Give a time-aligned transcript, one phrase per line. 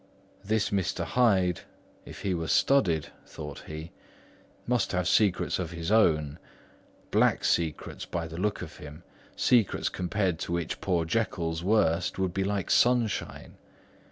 [0.43, 1.61] "This Master Hyde,
[2.05, 3.91] if he were studied," thought he,
[4.65, 6.39] "must have secrets of his own;
[7.11, 9.03] black secrets, by the look of him;
[9.35, 13.57] secrets compared to which poor Jekyll's worst would be like sunshine.